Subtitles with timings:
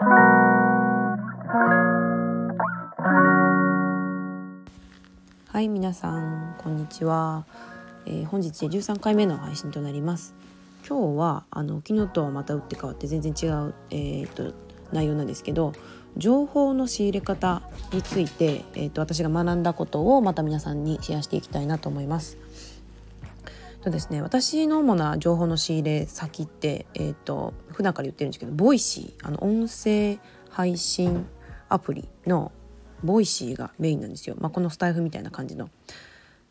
[0.00, 1.18] は
[5.60, 7.44] い皆さんこんにちは、
[8.06, 10.36] えー、本日13回目の配信となります
[10.88, 14.54] 今日はあの昨日とはまた打って変わって全然違う、えーと、
[14.92, 15.72] 内容なんですけど
[16.16, 17.62] 情報の仕入れ方
[17.92, 22.38] について、えーと、私が学んだことをまた皆さんにシェアしていきたいなと思います。
[23.88, 30.18] とですね、私の主な情報の仕入れ先って、えーと、普段から言ってるんですけど Voicy あの音声
[30.50, 31.26] 配信
[31.68, 32.52] アプリの
[33.02, 35.70] Voicy がメインなんですよ、まあ、このスタエフみたいな感じの。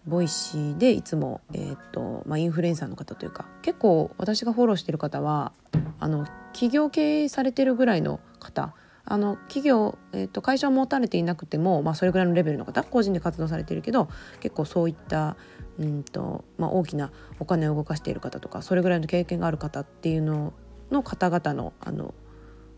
[0.06, 5.52] Voicy でいつも、えーとまあ、インフルエンサーの方というか結構私がフォローしてる方は
[6.00, 8.74] あの企業経営されてるぐらいの方
[9.04, 14.08] あの企業、えーと、会社を持たれていなくても、まあ、それぐらいのレベルの方個人で活動されてるけど
[14.40, 15.36] 結構そういった
[15.80, 20.54] うんと、まあ、大きなお金を動かしている方とかそれぐらいの経験がある方っていうの
[20.90, 22.14] の方々のあの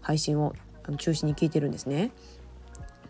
[0.02, 0.54] 配信を
[0.84, 2.12] あの中心に聞いてるんですね。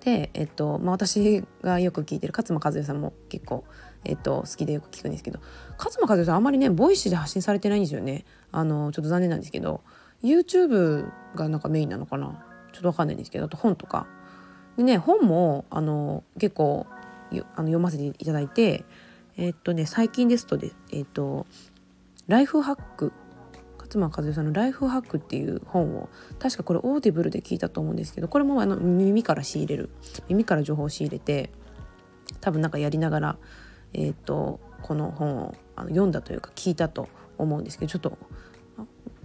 [0.01, 3.65] で、えっとまあ、私がよく聞いてる勝間和代さんも結構、
[4.05, 5.39] えっと、好きでよく聞くんですけど
[5.77, 8.25] 勝間和代さんあんまりね Voicy で発信されてないんですよね。
[8.51, 9.81] あのちょっと残念なんですけど
[10.23, 12.45] YouTube がなんかメインなのかな？
[12.71, 14.07] ちょっと分かんないんですけどあと本とか。
[14.77, 16.85] でね本もあの結構
[17.31, 18.85] あの読ませていただいて
[19.39, 21.47] えっとね最近ですとでえっと
[22.27, 23.13] ライフハック
[23.77, 26.09] 勝間和代さんの「ライフハック」っていう本を
[26.39, 29.89] 確かこれ Audible で聞いたと思うんですけどこれもあの耳から仕入れる
[30.27, 31.51] 耳から情報を仕入れて
[32.41, 33.37] 多分なんかやりながら、
[33.93, 38.17] えーと、この本をあの読んだというか聞いたと思うんですけどちょっと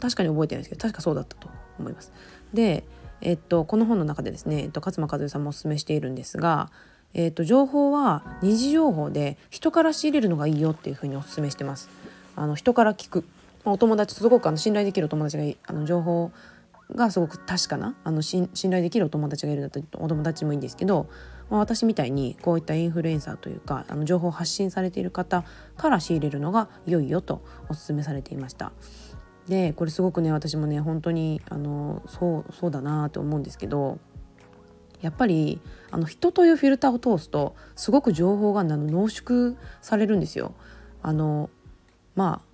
[0.01, 1.49] 確かに覚えてないですけど確かそうだったと
[1.79, 2.13] 思います。
[2.53, 2.85] で、
[3.21, 6.71] えっと、この本の中でですね、えっと、勝間和代さんもおすすめしているんですが、
[7.15, 11.89] えっと、情報は二次情報で人から仕入れるのがいいよっていうふうにおすすめしてます。
[12.37, 13.25] あの人から聞く、
[13.65, 16.33] お友達すごくあの信頼できるお友達があの情報
[16.95, 21.09] がすごく確かなあの信頼できるお友達がいるんだったらお友達もいいんですけど、
[21.51, 25.45] まあ、私みたいにこういったインフルエンサーというかあの情報を発信されている方
[25.77, 28.73] から仕入れるのが良いよとお勧めされていました。
[29.49, 33.99] でこれすごくね私もね本当にあのそうそうだなと思うんですけど
[35.05, 35.61] やっぱり
[35.91, 40.55] あの人というフィルターを通すとすごく情報があの濃縮されるんですよ。
[41.03, 41.51] あの
[42.15, 42.49] まあ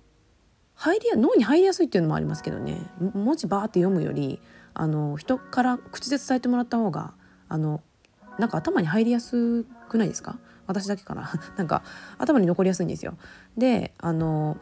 [0.75, 4.41] 入りや脳に入りやすいっていうのもありますけどね文字バーって読むより
[4.73, 7.13] あの人から口で伝えてもらった方が
[7.47, 7.81] あの
[8.37, 10.37] なんか頭に入りやすくないですか？
[10.67, 11.83] 私だけかな なんか
[12.17, 13.15] 頭に残りやすいんですよ。
[13.57, 14.57] であの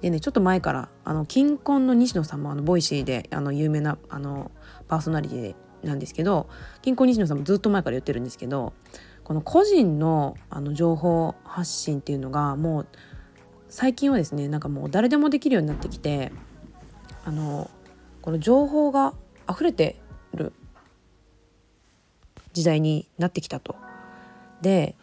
[0.00, 4.52] でねちょっと前からあのキンコンの西野さんもあの Voicy であの有名なあの
[4.86, 6.48] パーソナリティでなんですけど
[6.82, 8.72] キンコン西野さんもずっと前から言ってるんですけど
[9.24, 12.86] この個人のあの情報発信っていうのがもう
[13.68, 16.32] 最近はですねなんかもう誰でもできるようになってきて
[17.24, 17.70] あの
[18.20, 19.14] この情報が
[19.48, 20.00] 溢れて
[20.34, 20.52] る
[22.52, 23.76] 時代になってきたと。
[24.60, 24.94] で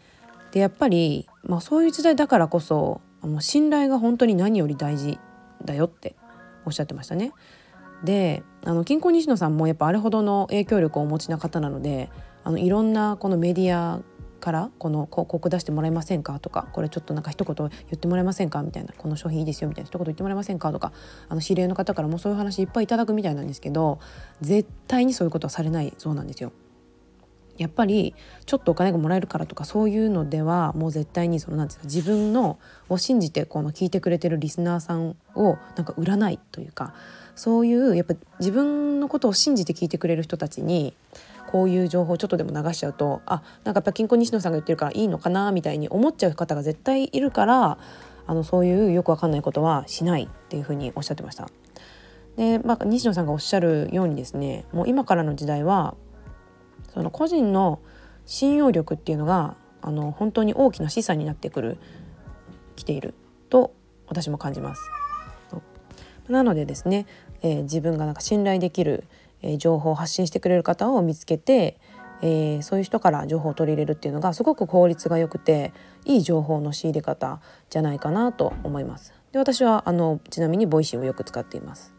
[0.51, 5.19] でやっぱり、まあ、そういう時代だからこそあの信頼が本当に何より大事
[5.63, 6.16] だよって
[6.66, 7.34] おっしゃってましたね。
[8.03, 12.09] であの金庫西野さんもやっぱあれほどの影響力をお持ちな方なので
[12.43, 14.01] あのいろんなこのメディア
[14.39, 16.39] からこの広告出してもらえませんか？
[16.39, 18.63] とかこれちょっとなんか一言言ってもらえませんか？
[18.63, 20.71] みたいなこの商品いいですよみたいな一言言ってもらえませんか？
[20.71, 20.93] とか
[21.27, 23.99] あの知り合いの方からもそういう話いっぱいいただくみたいなんですけど
[24.39, 26.53] 絶対にそういうことはされないそうなんですよ。
[27.57, 28.15] やっぱり
[28.45, 32.57] ちょっとお金がもらえるからとかそういうのではもう絶対にそのなんですか自分の
[32.88, 36.93] を信じてこの聞いてくれてるリスナーさんをなんか売らないというか
[37.39, 40.94] そういうやっぱ自分のことを信じて聞いてくれる人たちに
[41.47, 47.77] こういう情報をちょっとでも流しちゃうとあなんかやっぱ金庫西野さんが言ってるからいいのかなみたいに思っちゃう方が絶対いるから
[48.27, 51.47] あのそういうよくわかんないことはしないっていうふうにおっしゃってました。
[52.35, 55.95] で、まあ、西野さんがおっしゃるようにですねもう今からの時代は
[56.94, 57.79] その個人の
[58.25, 61.77] 信用力っていうのがあの本当に大きな資産になってくる
[62.75, 63.13] 来ている
[63.50, 63.73] と
[64.07, 64.81] 私も感じます。
[66.29, 67.07] なのでですね、
[67.41, 69.03] えー、自分がなんか信頼できる
[69.41, 71.77] え情報を発信してくれる方を見つけて、
[72.21, 75.74] えー、そういう人から情報を取り入れるっていうのがすごく効率が良くて
[76.06, 77.39] いい情報の仕入れ方
[77.69, 79.13] じゃないかなと思います。
[79.31, 81.94] で私はあのちなみに Voicy をよく使っています。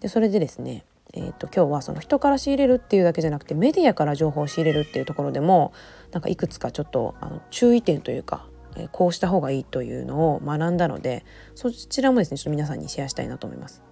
[0.00, 0.84] でそれでですね
[1.16, 5.72] えーと、今日はその人から仕入れるっていうだけじゃなくてメディアから情報を仕入れるっていうところでも
[6.10, 11.24] なんかいくつかちょっとあの注意点というか、え、こうした方がいいというのを学んだので
[11.54, 13.84] そちらもですねちょっと皆さんにシェアしたいなと思います。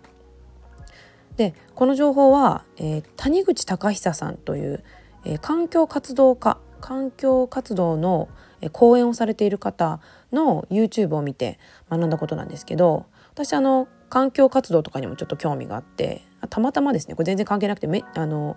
[1.37, 4.85] でこの情報は、えー、谷口隆久さんという、
[5.25, 8.29] えー、環境活動家環境活動の、
[8.61, 10.01] え、講演をされている方
[10.33, 11.59] の YouTube を見て
[11.89, 18.57] 学んだことなんですけど私あの環境活動とかにもちょっと興味があってたまたまですねこれ全然関係なくてめあの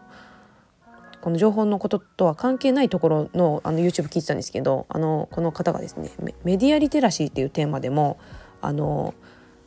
[1.22, 6.12] この情報のこととは関係ないところのあの YouTube 聞いてたんですけどあのこの方がですね
[6.44, 8.19] メディアリテラシーっていうテーマでも
[8.62, 9.13] あの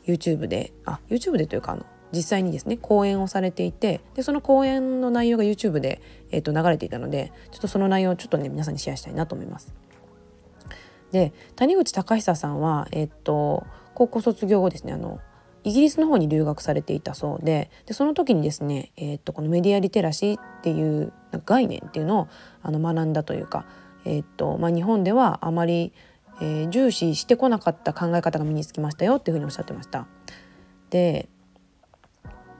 [0.05, 6.01] YouTube であ YouTube でというかあの実際にですね講演をされていてでその講演の内容が YouTube で、
[6.31, 9.73] えー、と流れていたのでちょっとその内容をちょっとね皆さんにシェアしたいなと思います。
[11.11, 13.65] で谷口隆久さんは、えー、と
[13.95, 15.19] 高校卒業後ですねあの
[15.63, 21.11] イギリスの方に留学されていたそうででその時にですね、えー、とこのメディアリテラシーっていう
[21.45, 22.27] 概念っていうのを
[22.61, 23.65] あの学んだというか、
[24.05, 25.93] えーとまあ、日本ではあまり、
[26.41, 30.07] えー、重視してこなかった考え方が身につきましたよっていうふうにおっしゃってました。
[30.89, 31.27] で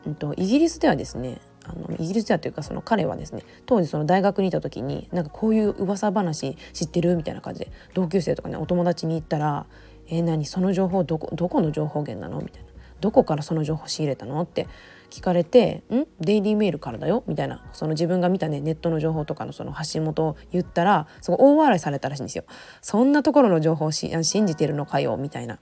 [0.09, 9.65] んと、イギリスではですねあのイギリスではというかその彼はですね当時その大学にいた時になんかこういう噂話知ってるみたいな感じで同級生とかねお友達に言ったら
[10.09, 12.69] 「えー、何その情報どこどこの情報源なの?」みたいな
[13.01, 14.67] 「どこからその情報仕入れたの?」って
[15.09, 16.05] 聞かれて「ん？
[16.19, 22.45] デイリーメールからだよ」みたいなその自分が見たねネットの情報とかのその発信元を言ったらそこ大笑いされたらしいんですよ。
[22.81, 25.17] そんなところの情報を信じてるのかよ？
[25.17, 25.59] みたいな。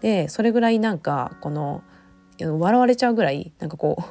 [0.00, 1.82] でそれぐらいなんかこの
[2.40, 4.04] 笑われちゃうぐらいなんかこう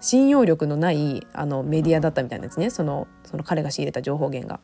[0.00, 4.60] 信用力のないあのメディアだったみたいなんですねそのその彼が仕入れた情報源が。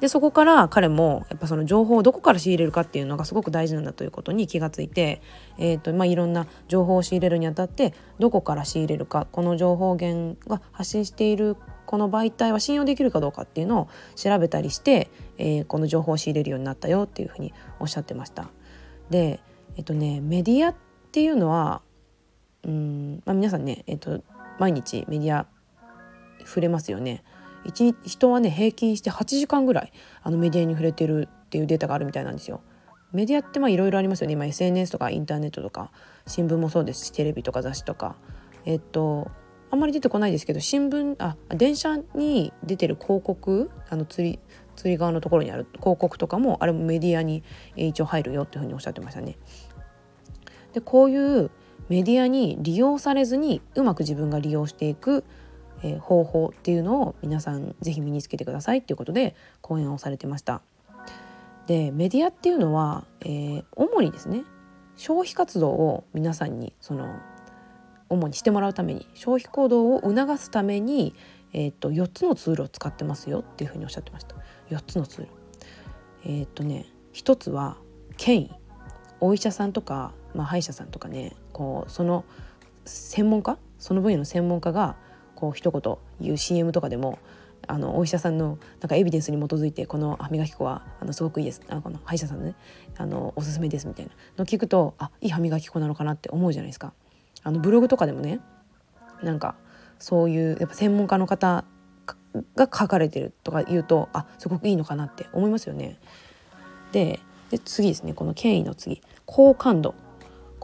[0.00, 5.22] でそこから彼もやっぱその情報をどこから仕入れるかっていうのがすごく大事なんだということに気がついて、
[5.56, 11.56] えーとまあ、いろんな情報を仕入れるにあたってどこから仕入れるかこの情報源が発信している
[11.86, 15.08] この媒体は信用できるかどうかっていうのを調べたりして、
[15.38, 18.48] えー、この情報を仕入れるようになったよっていうふうにおっしゃってました。
[19.10, 19.40] で
[19.76, 20.74] えっとねメディアっ
[21.12, 21.82] ていうのは
[22.64, 24.22] うん、まあ、皆さんね、えっと、
[24.58, 25.46] 毎日メディア
[26.44, 27.22] 触れますよね。
[27.64, 29.92] 一日人はね平均して8時間ぐらい
[30.22, 32.60] あのメディアに触れてるっていうデータがあるみたいなんですよ。
[33.12, 35.90] メディアってまあいろいろありますよね今 SNS とかインターネットとか
[36.26, 38.16] 新聞もそうですしテレビとか雑誌とか
[38.64, 39.30] えっと
[39.70, 44.38] あんまり出てこないですけど新聞あ電車に出てる広告あの釣り
[44.76, 47.42] 釣り側のところにある広告とかもあれもメディアに
[47.76, 49.36] 一応入るよっていうふうにおっしゃってましたね。
[50.72, 51.50] でこういう
[51.92, 55.24] メディアに利用されずにうまく自分が利用していく、
[55.82, 60.62] えー、方法っていうのを皆さん是非身につけてくださいっていうことで講演をされてました。
[61.66, 64.44] でメディアっていうのは、えー、主にですね
[64.96, 67.14] 消費活動を皆さんにその
[68.08, 71.14] 主にしてもらうために消費行動を促すために、
[71.52, 74.34] えーと、4つのツールを使ってますよっていうふうにおっしゃってました。
[74.70, 75.28] 4つのツール。
[76.24, 77.76] えっ、とね1つは
[78.16, 78.50] 権威
[79.20, 82.24] お医者さんとか、まあ、歯医者さんとかねこうその
[82.84, 84.96] 専門家その分野の専門家が
[85.34, 87.18] こう一言言う CM とかでも
[87.68, 92.54] あのお医者さんのなんかエビデンスに基づいてこの歯磨き粉はあのすごくいいですあこの歯医者さんのね
[92.96, 96.92] あのおすすめですみたいなの聞くとあいい歯磨き粉なのかなって思うじゃないですか。
[97.44, 98.40] あのブログとかでもね
[99.22, 99.56] なんか
[99.98, 101.64] そういうやっぱ専門家の方
[102.56, 105.98] が書かれてるとか言うとあすごくいいのかなって思いますよね。
[106.92, 107.20] で
[107.50, 109.94] で次ですねこの権威の次好感度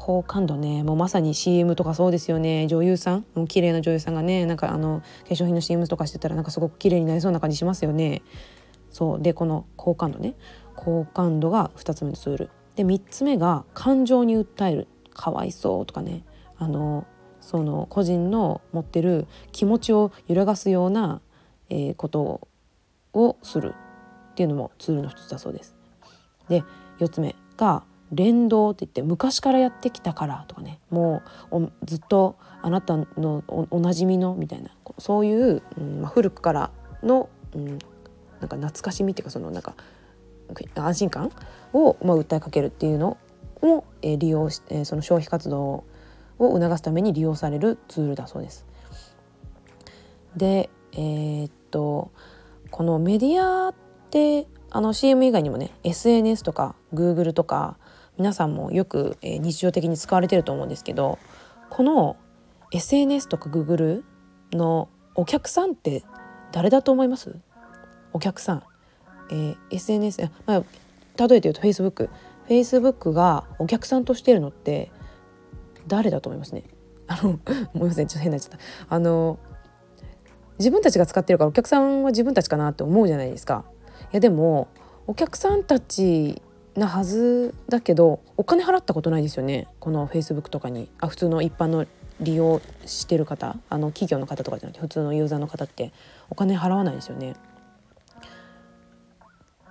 [0.01, 0.85] 好感度ね。
[0.85, 2.69] もうまさに CM とかそうですよね。
[2.69, 3.25] 女優さん？
[3.35, 4.47] もう綺麗な女優さんがね。
[4.47, 8.23] なんかあの化粧品の CM とかしてたらなんかすごく綺麗になりそうな感じしますよね。
[8.91, 9.21] そう。
[9.21, 10.35] でこの好感度ね。
[10.77, 12.51] 好感度が2つ目のツール。
[12.77, 14.87] で3つ目が感情に訴える。
[15.13, 16.23] かわいそうとかね。
[16.59, 17.05] あの
[17.41, 21.21] その個人の持ってる気持ちを揺らがすような、
[21.71, 22.49] えー、こと
[23.15, 23.75] をする
[24.31, 25.75] っていうのもツールの一つだそうです。
[26.49, 26.63] で
[27.01, 36.71] 4つ目が連動って言って昔からやってきたからとかねもうずっとあなたのおなじみのみたいなそういう、うんまあ、古くから
[37.03, 37.79] の、うん、なん
[38.49, 39.75] か懐かしみっていうかそのなんか
[40.75, 41.33] 安心感
[41.73, 43.19] を、まあ、訴えかけるっていうの
[43.63, 45.85] を、えー、利用し、えー、その消費活動
[46.39, 48.65] を促すために利用されるツールだそうです。
[50.37, 52.11] でえー、っと
[52.71, 53.75] このメディアっ
[54.11, 57.77] てあの CM 以外にもね SNS とか Google とか
[58.19, 61.19] 皆さんもよく、え、日常的に使われてると思うんですけど
[61.71, 62.17] この
[62.73, 64.03] SNS とか Google
[64.53, 66.05] のお客さんって
[66.53, 67.37] 誰だと思います？
[68.13, 68.63] お客さん、
[69.31, 70.63] えー、SNS、まあ、
[71.17, 72.09] 例えて言うと Facebook
[72.49, 74.91] Facebook がお客さんとしてるのって
[75.87, 76.65] 誰だと思いますね？
[77.07, 77.39] あの
[77.73, 78.59] ごめんなさいちょっと変なっちゃった。
[78.89, 79.39] あの
[80.59, 83.65] 自分たちが使ってるからお客さんは自分たちかなって思うじゃないですか。
[84.13, 84.69] いやでも
[85.07, 86.43] お客さんたち
[86.79, 91.87] なはずだけどお金払ったことないですよねこの Facebook とかにあ普通の一般の
[92.21, 95.93] 利用してる方あの企業の方とかじゃなくて普通のユーザーの方って
[96.31, 97.37] お金払わないですよね。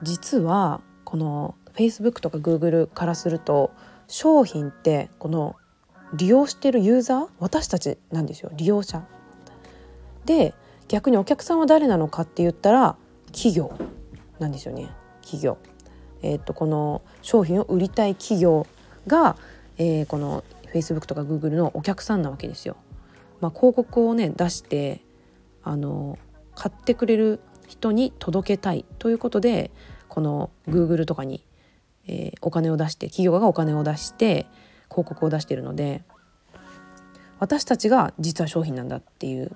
[0.04, 3.72] 実はこの Facebook とか Google からすると
[4.08, 5.56] 商品ってこの
[6.14, 9.04] 利用してるユーザー私たちなんですよ利用者。
[10.26, 10.54] で
[10.88, 12.96] 逆にお客さんは誰なのかって言ったら
[13.32, 13.74] 企業
[14.40, 14.90] なんですよね
[15.22, 15.58] 企業。
[16.22, 18.66] えー、とこの商品を売りたい企業
[19.06, 19.38] が、
[19.78, 20.44] えー、この
[20.74, 22.76] Facebook とか Google のお客さんなわけですよ。
[23.40, 25.02] まあ、広告をね出して
[25.64, 26.18] あの
[26.56, 29.72] 買ってくれる人に届けたいということで
[30.08, 31.44] この Google とかに、
[32.08, 34.48] えー、お金を出して企業がお金を出して
[34.90, 36.04] 広告を出しているので
[37.40, 39.52] 私たちが実は商品なんだっていう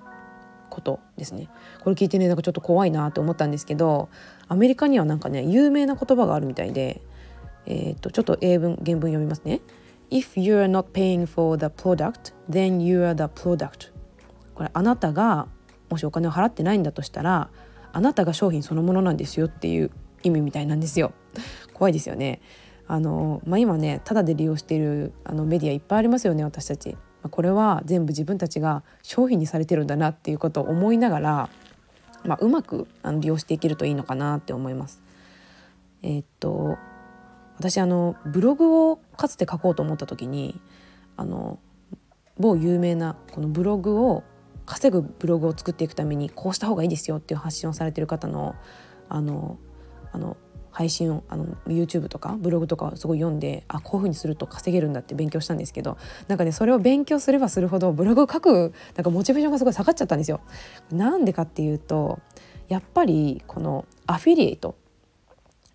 [0.72, 1.50] ことですね
[1.80, 4.08] これ聞いてねなんかちょっと怖いなと思ったんですけど
[4.48, 7.02] アメリカにはなんかね有名な言葉があるみたいで、
[7.66, 9.60] えー、とちょっと英文原文読みますね。
[10.10, 13.92] If you are not paying for the product, then you are the product.
[14.54, 15.46] これあなたが
[15.90, 17.50] もしお金を払ってないんだとしたら
[17.92, 19.90] あなたが商品そのものなんですよっていう
[20.22, 21.12] 意味みたいなんですよ。
[21.74, 22.40] 怖いですよね。
[22.88, 26.96] あのまあ、今ねただで利用しているあのメディアいっぱいありますよね私たち。
[27.30, 31.48] これは全部自分たちが商品にされてるんだなっていうことを思いながら、
[32.24, 32.88] まあ、うまく
[33.20, 35.02] 利用していけるといいのかなって思います。
[36.02, 36.78] えー、っと
[37.58, 40.60] 私あのブログをかつて書こうと思った時に
[41.16, 41.58] あの
[42.38, 44.24] 某有名なこのブログを
[44.66, 48.54] 稼ぐブログを作っていくためにこうした方がいいですよっていう発信をされてる方の
[49.08, 49.58] あの
[50.12, 50.36] あの
[50.72, 55.98] 配信をあの YouTube とかブログとかをすごい読んであこういうふうにすると稼げるんだって勉強したんですけど
[56.28, 60.40] なんかねそれを勉強すればするほどブログを書くなんかモチベーションがすごい下がっちゃったんですよ。
[60.90, 62.20] なんでかっていうと
[62.68, 64.76] やっぱりこのアフィリエイト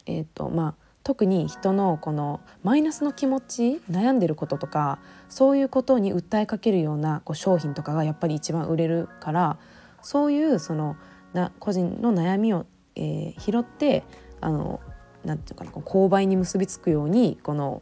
[0.08, 5.00] えっ、ー、とまあ特に人のこのマイナスの気持ち悩んでることとか
[5.30, 9.58] そういうことに訴えかけるようなこう商品とかがやっぱり一番売れるから
[10.02, 10.98] そういうその
[11.34, 14.04] な個人の悩みを、えー、拾って
[14.42, 14.80] あの
[15.24, 17.82] なんていうかな購買に結びつくようにこの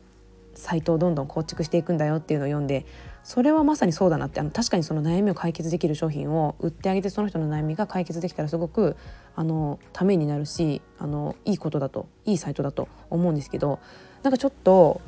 [0.56, 2.86] サイトをどんどん構築していくんだよっていうのを読んで
[3.24, 8.96] それはまさにそうだなってあの確かにその悩みを解決できる商品を売ってあげてその人の悩みが解決できたらすごく
[9.36, 13.80] あのためになるしあのいいことだといいサイトだと思うんですけど
[14.24, 15.02] なんかちょっと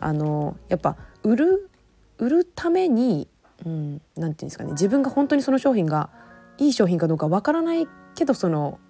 [0.00, 1.70] あのやっぱ売る
[2.18, 3.28] 売るために
[3.64, 6.10] 何、うん、て言うんですかね自分が本当にその商品が
[6.58, 8.80] いい商品かどうかわからないけどその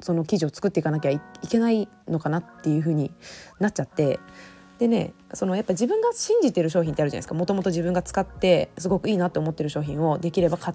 [0.00, 3.12] その記事を作っていかなきゃいけないのかなっていう風に
[3.58, 4.20] なっちゃって
[4.78, 7.34] でねそのやっぱ自分が信じてる商品ってあるじゃないですか。
[7.34, 10.74] もともと自分が使ってすごくいいなって思ってる商品をできれば買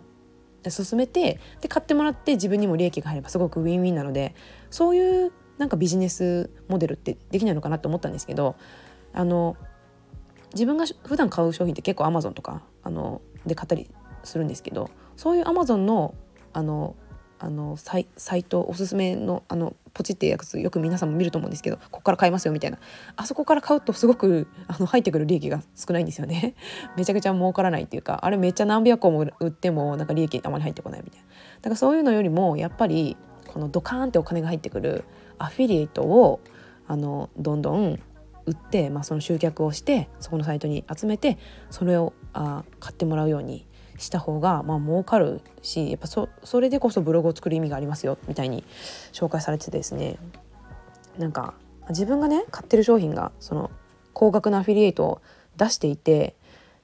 [0.70, 4.36] 進めてで買ってもらって自分にも利益が入ればすごくウィンウィンなので
[4.70, 8.56] そういうなんかビジネスモデルってできないのかなと思ったんですけど
[9.14, 9.58] あの
[10.54, 13.90] 自分が普段買う商品って結構アマゾンとかあので買ったり
[14.24, 16.14] するんですけどそういうアマゾンの
[16.54, 16.96] あの
[17.44, 22.78] あのサイサイトおすすめのあのポチってやつよく皆さんも見ると思うんですけどここから買いますよみたいな。
[23.16, 26.54] あそこから買うとすごくあの入ってくる利益が少ないんですよね。
[26.96, 31.26] めちゃくちゃ儲からないっていうかあれめっちゃ何百個も売ってもなんか利益あまり入ってこないみたいな。
[31.26, 33.18] だからそういうのよりもやっぱり
[33.48, 35.04] このドカーンってお金が入ってくる
[35.40, 36.42] アフィリエイトを
[36.88, 38.00] あのどんどん
[38.46, 41.38] 売って、まあ、その集客をしてそこのサイトに集めて
[41.70, 43.66] それをあ買ってもらうように
[44.02, 48.64] した方がまあ儲かるしやっぱそそれでこそブログを作る意味がありますよみたいに
[49.14, 50.18] 紹介されててですね。
[51.18, 51.54] なんか
[51.90, 53.70] 自分がね買ってる商品がその
[54.14, 55.22] 高額なアフィリエイトを
[55.58, 56.36] 出していて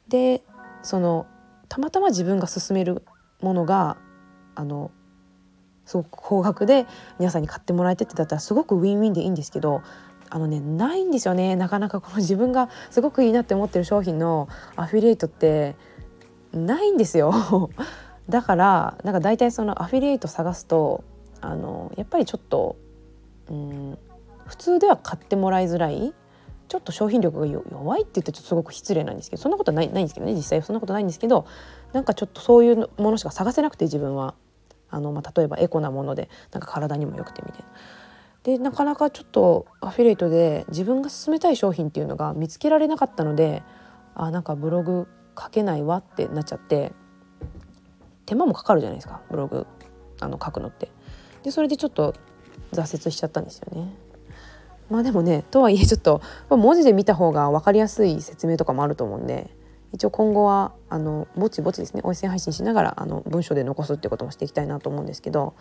[0.09, 0.41] で
[0.83, 1.25] その
[1.69, 3.03] たまたま自分が勧める
[3.41, 3.97] ものが
[4.55, 4.91] あの
[5.85, 6.85] すごく高額で
[7.19, 9.81] 皆さんに買ってもらえてってだったらすごくウィンウィンでいいんですけど
[10.29, 11.55] あのねないんですよね。
[11.55, 15.75] なかなかこの自分がすごくいいなって思ってる商品のアフィリエイトって
[16.53, 17.69] ないんですよ。
[18.29, 21.03] だからなんか大体そのアフィリエイト探すと
[21.41, 22.75] あのやっぱりちょっと
[23.49, 23.97] うん
[24.45, 26.13] 普通では買ってもらいづらい。
[26.67, 31.45] ちょっと商品力が弱いって言ってちょっとすごく失礼なんですけどそんなことないないんですけどね実際そんなことないんですけど
[31.93, 34.35] なんかちょっとそういうものしか探せなくて自分は。
[34.89, 37.67] あの、まあ、例えばエコなものでなんか体にも良くてみたいな。
[38.43, 43.61] でなかなかちょっとアフィリエイトで自分が勧めたい商品っていうのが見つけられなかったので
[44.15, 45.07] あなんかブログ
[45.39, 46.93] 書けないわってなっちゃって
[48.25, 49.67] 手間もかかるじゃないですかブログ
[50.19, 50.89] あの書くのって。
[51.43, 52.13] でそれでちょっと
[52.73, 53.93] 挫折しちゃったんですよね。
[54.89, 59.49] まあでもねとはいえちょっと文字で見た方が分かりやすい説明とかもあると思うんで
[59.93, 65.55] 一応今後はあのぼちぼちですね音声配信しながらあの文章で残すっていうこともしていきたいなと思うんですけど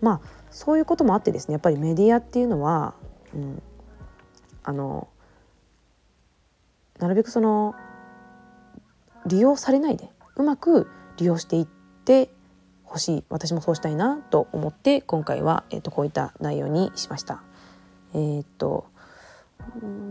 [0.00, 2.94] まあそういうこともあってですねやっぱりメディアっていうのは、
[3.34, 3.62] うん、
[4.64, 5.08] あの
[6.98, 7.74] なるべくその
[9.26, 11.66] 利用されないでうまく利用していっ
[12.04, 12.30] て
[12.84, 17.42] ほしい私もそうしたいなと思って今回は、えーと、こういった内容にしました。
[18.14, 18.84] えーと、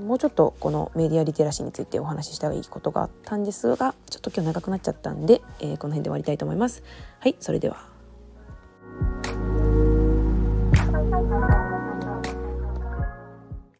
[0.05, 6.83] もうちょっとこのメディアリテラシーについてお話ししたいことがあったんですがちょっと今日長くなっちゃったんで、えー、この辺で終わりたいと思います。
[7.19, 7.90] はいそれでは